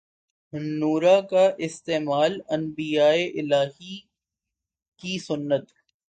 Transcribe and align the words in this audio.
نورہ 0.53 1.19
کا 1.21 1.43
استعمال 1.59 2.39
انبیائے 2.49 3.25
الہی 3.39 3.99
کی 5.01 5.17
سنت 5.19 5.71